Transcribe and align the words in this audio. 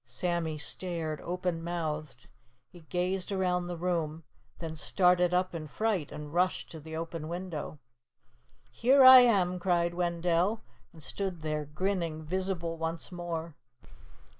Sammy 0.03 0.57
stared 0.57 1.21
open 1.21 1.63
mouthed. 1.63 2.27
He 2.71 2.79
gazed 2.89 3.31
around 3.31 3.67
the 3.67 3.77
room, 3.77 4.23
then 4.57 4.75
started 4.75 5.31
up 5.31 5.53
in 5.53 5.67
fright 5.67 6.11
and 6.11 6.33
rushed 6.33 6.71
to 6.71 6.79
the 6.79 6.95
open 6.95 7.27
window. 7.27 7.77
"Here 8.71 9.05
I 9.05 9.19
am," 9.19 9.59
cried 9.59 9.93
Wendell, 9.93 10.63
and 10.91 11.03
stood 11.03 11.41
there 11.41 11.65
grinning, 11.65 12.23
visible 12.23 12.77
once 12.79 13.11
more. 13.11 13.55